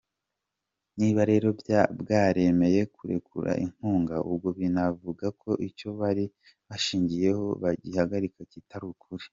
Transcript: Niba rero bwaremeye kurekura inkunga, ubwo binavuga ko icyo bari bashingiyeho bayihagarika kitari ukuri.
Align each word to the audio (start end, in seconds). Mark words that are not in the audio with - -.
Niba 0.99 1.21
rero 1.31 1.47
bwaremeye 2.01 2.81
kurekura 2.95 3.51
inkunga, 3.65 4.15
ubwo 4.29 4.47
binavuga 4.59 5.25
ko 5.41 5.51
icyo 5.67 5.87
bari 5.99 6.25
bashingiyeho 6.67 7.45
bayihagarika 7.61 8.41
kitari 8.51 8.85
ukuri. 8.93 9.25